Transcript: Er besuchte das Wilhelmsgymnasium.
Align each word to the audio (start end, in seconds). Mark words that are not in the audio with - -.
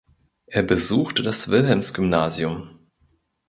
Er 0.47 0.63
besuchte 0.63 1.21
das 1.21 1.49
Wilhelmsgymnasium. 1.51 2.79